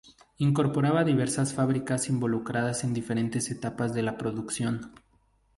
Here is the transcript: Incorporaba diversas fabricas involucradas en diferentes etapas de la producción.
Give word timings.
Incorporaba 0.39 1.03
diversas 1.03 1.53
fabricas 1.53 2.09
involucradas 2.09 2.83
en 2.83 2.91
diferentes 2.91 3.51
etapas 3.51 3.93
de 3.93 4.01
la 4.01 4.17
producción. 4.17 4.91